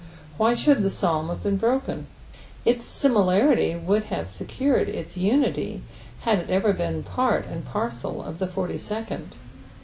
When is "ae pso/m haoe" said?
0.79-1.43